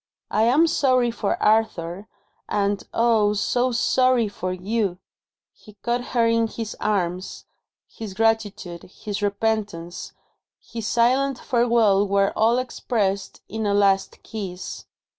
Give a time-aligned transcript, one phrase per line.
[0.31, 2.07] "I am sorry for Arthur
[2.49, 4.97] and, oh, so sorry for You!"
[5.53, 7.45] He caught her in his arms.
[7.87, 10.13] His gratitude, his repentance,
[10.59, 14.85] his silent farewell were all expressed in a last kiss.